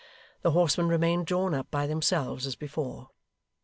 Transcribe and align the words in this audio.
The 0.41 0.49
horsemen 0.49 0.89
remained 0.89 1.27
drawn 1.27 1.53
up 1.53 1.69
by 1.69 1.85
themselves 1.85 2.47
as 2.47 2.55
before. 2.55 3.11